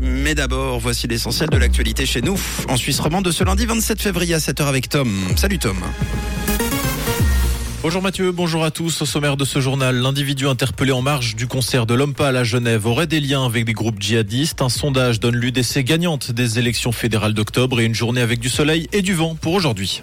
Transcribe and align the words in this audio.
Mais 0.00 0.34
d'abord, 0.34 0.78
voici 0.78 1.06
l'essentiel 1.08 1.48
de 1.48 1.56
l'actualité 1.56 2.06
chez 2.06 2.22
nous, 2.22 2.38
en 2.68 2.76
Suisse 2.76 3.00
romande 3.00 3.24
de 3.24 3.30
ce 3.30 3.42
lundi 3.42 3.66
27 3.66 4.00
février 4.00 4.34
à 4.34 4.38
7h 4.38 4.64
avec 4.64 4.88
Tom. 4.88 5.10
Salut 5.36 5.58
Tom. 5.58 5.76
Bonjour 7.82 8.02
Mathieu, 8.02 8.30
bonjour 8.30 8.62
à 8.62 8.70
tous. 8.70 9.02
Au 9.02 9.06
sommaire 9.06 9.36
de 9.36 9.44
ce 9.44 9.58
journal, 9.58 9.96
l'individu 9.96 10.46
interpellé 10.46 10.92
en 10.92 11.02
marge 11.02 11.34
du 11.34 11.46
concert 11.46 11.86
de 11.86 11.94
l'Homme 11.94 12.14
à 12.18 12.44
Genève 12.44 12.86
aurait 12.86 13.06
des 13.06 13.20
liens 13.20 13.44
avec 13.44 13.64
des 13.64 13.72
groupes 13.72 14.00
djihadistes. 14.00 14.62
Un 14.62 14.68
sondage 14.68 15.18
donne 15.18 15.36
l'UDC 15.36 15.78
gagnante 15.78 16.30
des 16.30 16.58
élections 16.58 16.92
fédérales 16.92 17.34
d'octobre 17.34 17.80
et 17.80 17.84
une 17.86 17.94
journée 17.94 18.20
avec 18.20 18.38
du 18.38 18.50
soleil 18.50 18.86
et 18.92 19.02
du 19.02 19.14
vent 19.14 19.34
pour 19.34 19.54
aujourd'hui. 19.54 20.02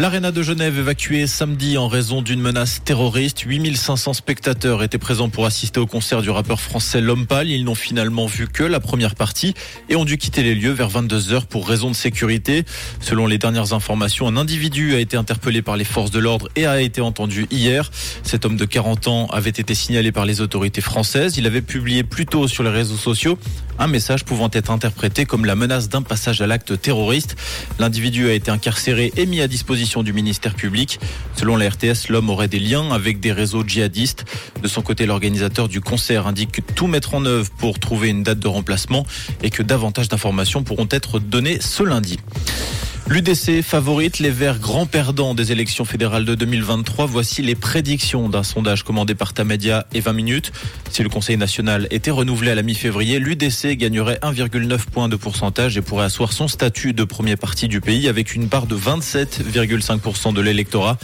L'aréna 0.00 0.30
de 0.30 0.42
Genève 0.42 0.78
évacuée 0.78 1.26
samedi 1.26 1.76
en 1.76 1.88
raison 1.88 2.22
d'une 2.22 2.40
menace 2.40 2.82
terroriste. 2.84 3.40
8500 3.40 4.12
spectateurs 4.12 4.84
étaient 4.84 4.96
présents 4.96 5.28
pour 5.28 5.44
assister 5.44 5.80
au 5.80 5.88
concert 5.88 6.22
du 6.22 6.30
rappeur 6.30 6.60
français 6.60 7.00
L'Homme 7.00 7.26
Ils 7.44 7.64
n'ont 7.64 7.74
finalement 7.74 8.26
vu 8.26 8.46
que 8.46 8.62
la 8.62 8.78
première 8.78 9.16
partie 9.16 9.54
et 9.88 9.96
ont 9.96 10.04
dû 10.04 10.16
quitter 10.16 10.44
les 10.44 10.54
lieux 10.54 10.70
vers 10.70 10.88
22 10.88 11.32
heures 11.32 11.46
pour 11.46 11.66
raison 11.66 11.90
de 11.90 11.96
sécurité. 11.96 12.62
Selon 13.00 13.26
les 13.26 13.38
dernières 13.38 13.72
informations, 13.72 14.28
un 14.28 14.36
individu 14.36 14.94
a 14.94 15.00
été 15.00 15.16
interpellé 15.16 15.62
par 15.62 15.76
les 15.76 15.82
forces 15.82 16.12
de 16.12 16.20
l'ordre 16.20 16.48
et 16.54 16.64
a 16.64 16.80
été 16.80 17.00
entendu 17.00 17.48
hier. 17.50 17.90
Cet 18.22 18.44
homme 18.44 18.56
de 18.56 18.66
40 18.66 19.08
ans 19.08 19.26
avait 19.32 19.50
été 19.50 19.74
signalé 19.74 20.12
par 20.12 20.26
les 20.26 20.40
autorités 20.40 20.80
françaises. 20.80 21.38
Il 21.38 21.46
avait 21.48 21.60
publié 21.60 22.04
plus 22.04 22.26
tôt 22.26 22.46
sur 22.46 22.62
les 22.62 22.70
réseaux 22.70 22.94
sociaux 22.94 23.36
un 23.78 23.86
message 23.86 24.24
pouvant 24.24 24.50
être 24.52 24.70
interprété 24.70 25.24
comme 25.24 25.44
la 25.44 25.54
menace 25.54 25.88
d'un 25.88 26.02
passage 26.02 26.40
à 26.40 26.46
l'acte 26.46 26.80
terroriste. 26.80 27.36
L'individu 27.78 28.28
a 28.28 28.32
été 28.32 28.50
incarcéré 28.50 29.12
et 29.16 29.24
mis 29.24 29.40
à 29.40 29.46
disposition 29.46 29.87
du 29.96 30.12
ministère 30.12 30.54
public. 30.54 31.00
Selon 31.34 31.56
la 31.56 31.68
RTS, 31.70 32.10
l'homme 32.10 32.28
aurait 32.28 32.48
des 32.48 32.60
liens 32.60 32.90
avec 32.90 33.20
des 33.20 33.32
réseaux 33.32 33.64
djihadistes. 33.66 34.24
De 34.62 34.68
son 34.68 34.82
côté, 34.82 35.06
l'organisateur 35.06 35.68
du 35.68 35.80
concert 35.80 36.26
indique 36.26 36.60
tout 36.74 36.86
mettre 36.86 37.14
en 37.14 37.24
œuvre 37.24 37.50
pour 37.58 37.78
trouver 37.78 38.08
une 38.08 38.22
date 38.22 38.38
de 38.38 38.48
remplacement 38.48 39.06
et 39.42 39.50
que 39.50 39.62
davantage 39.62 40.08
d'informations 40.08 40.62
pourront 40.62 40.88
être 40.90 41.18
données 41.18 41.58
ce 41.60 41.82
lundi. 41.82 42.18
L'UDC 43.08 43.62
favorite 43.62 44.18
les 44.18 44.30
Verts 44.30 44.58
grands 44.58 44.84
perdants 44.84 45.32
des 45.32 45.50
élections 45.50 45.86
fédérales 45.86 46.26
de 46.26 46.34
2023. 46.34 47.06
Voici 47.06 47.40
les 47.40 47.54
prédictions 47.54 48.28
d'un 48.28 48.42
sondage 48.42 48.82
commandé 48.82 49.14
par 49.14 49.32
Tamedia 49.32 49.86
et 49.94 50.00
20 50.00 50.12
minutes. 50.12 50.52
Si 50.90 51.02
le 51.02 51.08
Conseil 51.08 51.38
national 51.38 51.86
était 51.90 52.10
renouvelé 52.10 52.50
à 52.50 52.54
la 52.54 52.62
mi-février, 52.62 53.18
l'UDC 53.18 53.78
gagnerait 53.78 54.18
1,9 54.22 54.90
points 54.92 55.08
de 55.08 55.16
pourcentage 55.16 55.78
et 55.78 55.80
pourrait 55.80 56.04
asseoir 56.04 56.34
son 56.34 56.48
statut 56.48 56.92
de 56.92 57.04
premier 57.04 57.36
parti 57.36 57.66
du 57.66 57.80
pays 57.80 58.08
avec 58.08 58.34
une 58.34 58.50
part 58.50 58.66
de 58.66 58.76
27,5% 58.76 60.34
de 60.34 60.40
l'électorat. 60.42 60.98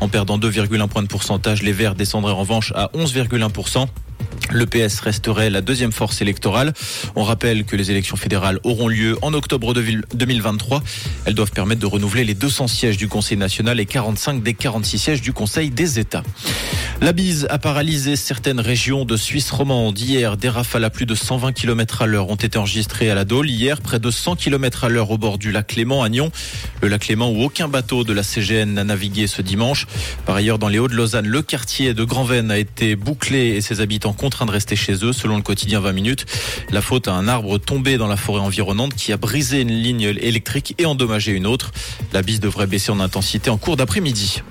En 0.00 0.08
perdant 0.08 0.38
2,1 0.38 0.88
points 0.88 1.02
de 1.02 1.08
pourcentage, 1.08 1.62
les 1.62 1.72
Verts 1.72 1.94
descendraient 1.94 2.32
en 2.32 2.38
revanche 2.38 2.72
à 2.74 2.90
11,1%. 2.94 3.86
Le 4.50 4.66
PS 4.66 5.00
resterait 5.00 5.50
la 5.50 5.60
deuxième 5.60 5.92
force 5.92 6.20
électorale. 6.20 6.72
On 7.16 7.24
rappelle 7.24 7.64
que 7.64 7.76
les 7.76 7.90
élections 7.90 8.16
fédérales 8.16 8.60
auront 8.62 8.88
lieu 8.88 9.18
en 9.22 9.32
octobre 9.32 9.74
2023. 9.74 10.82
Elles 11.24 11.34
doivent 11.34 11.52
permettre 11.52 11.80
de 11.80 11.86
renouveler 11.86 12.24
les 12.24 12.34
200 12.34 12.68
sièges 12.68 12.96
du 12.96 13.08
Conseil 13.08 13.36
national 13.38 13.80
et 13.80 13.86
45 13.86 14.42
des 14.42 14.54
46 14.54 14.98
sièges 14.98 15.22
du 15.22 15.32
Conseil 15.32 15.70
des 15.70 15.98
États. 15.98 16.22
La 17.00 17.12
bise 17.12 17.46
a 17.50 17.58
paralysé 17.58 18.16
certaines 18.16 18.60
régions 18.60 19.04
de 19.04 19.16
Suisse 19.16 19.50
romande. 19.50 19.98
Hier, 19.98 20.36
des 20.36 20.48
rafales 20.48 20.84
à 20.84 20.90
plus 20.90 21.06
de 21.06 21.14
120 21.14 21.52
km 21.52 22.02
à 22.02 22.06
l'heure 22.06 22.28
ont 22.28 22.36
été 22.36 22.56
enregistrées 22.56 23.10
à 23.10 23.14
la 23.14 23.24
Dole. 23.24 23.50
Hier, 23.50 23.80
près 23.80 23.98
de 23.98 24.10
100 24.10 24.36
km 24.36 24.84
à 24.84 24.88
l'heure 24.88 25.10
au 25.10 25.18
bord 25.18 25.38
du 25.38 25.50
lac 25.52 25.68
Clément 25.68 26.02
à 26.02 26.08
Nyon. 26.08 26.30
Le 26.82 26.88
lac 26.88 27.02
Clément 27.02 27.30
où 27.30 27.42
aucun 27.42 27.68
bateau 27.68 28.04
de 28.04 28.12
la 28.12 28.22
CGN 28.22 28.74
n'a 28.74 28.84
navigué 28.84 29.26
ce 29.26 29.42
dimanche. 29.42 29.86
Par 30.26 30.36
ailleurs, 30.36 30.58
dans 30.58 30.68
les 30.68 30.78
Hauts-de-Lausanne, 30.78 31.26
le 31.26 31.42
quartier 31.42 31.94
de 31.94 32.04
grand 32.04 32.24
a 32.24 32.58
été 32.58 32.96
bouclé 32.96 33.48
et 33.48 33.60
ses 33.60 33.80
habitants 33.80 34.14
contraints 34.14 34.43
de 34.46 34.50
rester 34.50 34.76
chez 34.76 35.04
eux, 35.04 35.12
selon 35.12 35.36
le 35.36 35.42
quotidien 35.42 35.80
20 35.80 35.92
minutes. 35.92 36.26
La 36.70 36.80
faute 36.80 37.08
à 37.08 37.12
un 37.12 37.28
arbre 37.28 37.58
tombé 37.58 37.96
dans 37.96 38.06
la 38.06 38.16
forêt 38.16 38.40
environnante 38.40 38.94
qui 38.94 39.12
a 39.12 39.16
brisé 39.16 39.60
une 39.60 39.72
ligne 39.72 40.02
électrique 40.02 40.74
et 40.78 40.86
endommagé 40.86 41.32
une 41.32 41.46
autre. 41.46 41.72
La 42.12 42.22
bise 42.22 42.40
devrait 42.40 42.66
baisser 42.66 42.90
en 42.90 43.00
intensité 43.00 43.50
en 43.50 43.58
cours 43.58 43.76
d'après-midi. 43.76 44.42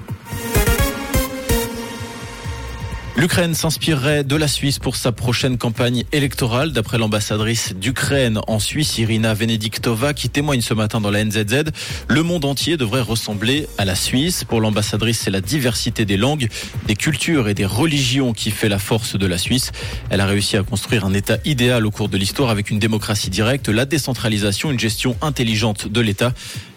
L'Ukraine 3.15 3.53
s'inspirerait 3.53 4.23
de 4.23 4.35
la 4.35 4.47
Suisse 4.47 4.79
pour 4.79 4.95
sa 4.95 5.11
prochaine 5.11 5.59
campagne 5.59 6.03
électorale, 6.11 6.71
d'après 6.71 6.97
l'ambassadrice 6.97 7.75
d'Ukraine 7.75 8.39
en 8.47 8.57
Suisse, 8.57 8.97
Irina 8.97 9.35
Venediktova, 9.35 10.15
qui 10.15 10.29
témoigne 10.29 10.61
ce 10.61 10.73
matin 10.73 10.99
dans 10.99 11.11
la 11.11 11.23
NZZ. 11.23 11.65
Le 12.07 12.23
monde 12.23 12.43
entier 12.43 12.75
devrait 12.75 13.01
ressembler 13.01 13.67
à 13.77 13.85
la 13.85 13.93
Suisse. 13.93 14.43
Pour 14.43 14.61
l'ambassadrice, 14.61 15.19
c'est 15.19 15.29
la 15.29 15.41
diversité 15.41 16.05
des 16.05 16.17
langues, 16.17 16.49
des 16.87 16.95
cultures 16.95 17.47
et 17.47 17.53
des 17.53 17.67
religions 17.67 18.33
qui 18.33 18.49
fait 18.49 18.67
la 18.67 18.79
force 18.79 19.15
de 19.15 19.27
la 19.27 19.37
Suisse. 19.37 19.71
Elle 20.09 20.19
a 20.19 20.25
réussi 20.25 20.57
à 20.57 20.63
construire 20.63 21.05
un 21.05 21.13
État 21.13 21.37
idéal 21.45 21.85
au 21.85 21.91
cours 21.91 22.09
de 22.09 22.17
l'histoire 22.17 22.49
avec 22.49 22.71
une 22.71 22.79
démocratie 22.79 23.29
directe, 23.29 23.69
la 23.69 23.85
décentralisation, 23.85 24.71
une 24.71 24.79
gestion 24.79 25.15
intelligente 25.21 25.87
de 25.87 26.01
l'État. 26.01 26.33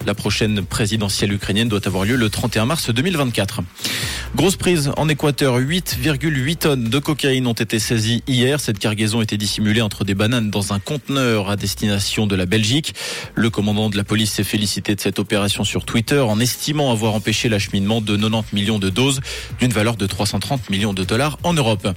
La 0.07 0.15
prochaine 0.15 0.63
présidentielle 0.63 1.33
ukrainienne 1.33 1.69
doit 1.69 1.87
avoir 1.87 2.05
lieu 2.05 2.15
le 2.15 2.29
31 2.29 2.67
mars 2.67 2.91
2024. 2.91 3.63
Grosse 4.37 4.57
prise 4.57 4.93
en 4.97 5.09
Équateur, 5.09 5.59
8,8 5.59 6.29
tonnes 6.57 6.91
de 6.91 6.99
cocaïne 6.99 7.47
ont 7.47 7.53
été 7.53 7.79
saisies 7.79 8.23
hier. 8.27 8.61
Cette 8.61 8.79
cargaison 8.79 9.23
était 9.23 9.39
dissimulée 9.39 9.81
entre 9.81 10.05
des 10.05 10.15
bananes 10.15 10.51
dans 10.51 10.73
un 10.73 10.79
conteneur 10.79 11.49
à 11.49 11.57
destination 11.57 12.27
de 12.27 12.37
la 12.37 12.47
Belgique. 12.47 12.95
Le 13.35 13.49
commandant 13.49 13.89
de 13.89 13.97
la 13.97 14.05
police 14.05 14.33
s'est 14.33 14.45
félicité 14.45 14.95
de 14.95 15.01
cette 15.01 15.19
opération 15.19 15.65
sur 15.65 15.85
Twitter 15.85 16.21
en 16.21 16.39
estimant 16.39 16.93
avoir 16.93 17.15
empêché 17.15 17.49
l'acheminement 17.49 18.01
de 18.01 18.17
90 18.17 18.55
millions 18.55 18.79
de 18.79 18.91
doses 18.91 19.21
d'une 19.61 19.73
valeur 19.73 19.97
de 19.97 20.07
330 20.07 20.69
millions 20.69 20.93
de 20.93 21.05
dollars 21.05 21.39
en 21.43 21.55
Europe. 21.55 21.89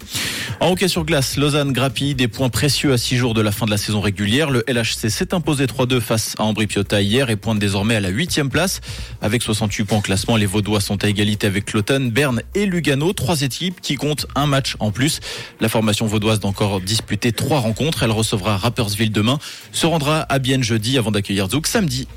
En 0.62 0.72
hockey 0.72 0.88
sur 0.88 1.04
glace, 1.04 1.38
Lausanne 1.38 1.74
grappille 1.74 2.16
des 2.16 2.28
points 2.28 2.50
précieux 2.50 2.94
à 2.94 2.98
six 2.98 3.18
jours 3.18 3.34
de 3.34 3.42
la 3.42 3.52
fin 3.52 3.66
de 3.66 3.72
la 3.72 3.78
saison 3.78 4.00
régulière. 4.00 4.52
Le 4.52 4.64
LHC 4.68 5.10
s'est 5.10 5.34
imposé 5.34 5.66
3-2 5.66 6.00
face 6.00 6.36
à 6.40 6.44
Ambri 6.44 6.68
Piotta 6.68 7.02
hier 7.02 7.30
et 7.30 7.36
pointe 7.36 7.60
désormais 7.60 7.96
à 7.96 8.00
la 8.00 8.10
huitième 8.10 8.50
place. 8.50 8.80
Avec 9.22 9.42
68 9.42 9.84
points 9.84 9.98
en 9.98 10.02
classement, 10.02 10.38
les 10.38 10.46
Vaudois 10.46 10.82
sont 10.82 11.04
à 11.04 11.10
égalité 11.10 11.46
avec 11.46 11.66
Cloton, 11.66 12.10
Berne 12.12 12.42
et 12.56 12.66
Lugano. 12.66 13.12
Trois 13.14 13.42
équipes 13.42 13.82
qui 13.82 13.96
comptent 13.96 14.19
un 14.36 14.46
match 14.46 14.76
en 14.80 14.92
plus. 14.92 15.20
La 15.60 15.70
formation 15.70 16.06
vaudoise 16.06 16.40
d'encore 16.40 16.82
disputer 16.82 17.32
trois 17.32 17.60
rencontres. 17.60 18.04
Elle 18.04 18.12
recevra 18.12 18.58
Rappersville 18.58 19.12
demain, 19.12 19.40
se 19.72 19.86
rendra 19.86 20.22
à 20.30 20.40
Bienne 20.40 20.64
jeudi 20.64 20.98
avant 20.98 21.12
d'accueillir 21.12 21.50
Zouk 21.50 21.68
samedi. 21.68 22.08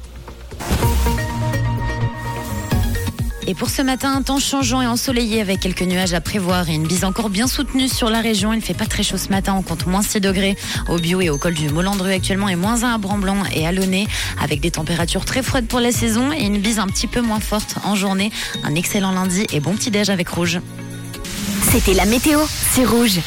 Et 3.46 3.54
pour 3.54 3.70
ce 3.70 3.82
matin, 3.82 4.12
un 4.12 4.22
temps 4.22 4.38
changeant 4.38 4.82
et 4.82 4.86
ensoleillé 4.86 5.40
avec 5.40 5.58
quelques 5.58 5.82
nuages 5.82 6.14
à 6.14 6.20
prévoir 6.20 6.68
et 6.70 6.74
une 6.74 6.86
bise 6.86 7.04
encore 7.04 7.28
bien 7.28 7.48
soutenue 7.48 7.88
sur 7.88 8.08
la 8.08 8.20
région. 8.20 8.52
Il 8.52 8.58
ne 8.58 8.62
fait 8.62 8.72
pas 8.72 8.86
très 8.86 9.02
chaud 9.02 9.16
ce 9.16 9.30
matin, 9.30 9.54
on 9.58 9.62
compte 9.62 9.86
moins 9.86 10.02
6 10.02 10.20
degrés 10.20 10.56
au 10.88 10.96
Bio 10.98 11.20
et 11.20 11.28
au 11.28 11.38
col 11.38 11.54
du 11.54 11.68
Molandru 11.68 12.12
actuellement 12.12 12.48
et 12.48 12.54
moins 12.54 12.84
1 12.84 12.94
à 12.94 12.98
Bramblanc 12.98 13.42
et 13.52 13.66
à 13.66 13.72
Launay 13.72 14.06
avec 14.40 14.60
des 14.60 14.70
températures 14.70 15.24
très 15.24 15.42
froides 15.42 15.66
pour 15.66 15.80
la 15.80 15.90
saison 15.90 16.32
et 16.32 16.44
une 16.44 16.58
bise 16.58 16.78
un 16.78 16.86
petit 16.86 17.08
peu 17.08 17.20
moins 17.20 17.40
forte 17.40 17.74
en 17.84 17.96
journée. 17.96 18.30
Un 18.62 18.76
excellent 18.76 19.10
lundi 19.10 19.44
et 19.52 19.58
bon 19.58 19.74
petit 19.74 19.90
déj 19.90 20.08
avec 20.08 20.28
Rouge. 20.28 20.60
C'était 21.72 21.94
la 21.94 22.04
météo, 22.04 22.38
c'est 22.70 22.84
Rouge. 22.84 23.18